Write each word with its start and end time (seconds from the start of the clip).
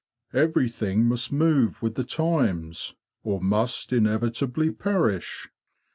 "Everything 0.33 1.05
must 1.05 1.31
move 1.31 1.83
with 1.83 1.93
the 1.93 2.03
times, 2.03 2.95
or 3.23 3.39
must 3.39 3.93
inevitably 3.93 4.71
perish. 4.71 5.51